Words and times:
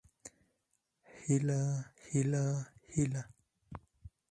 هيله 1.21 1.59
هيله 2.09 2.43
هيله 2.93 3.21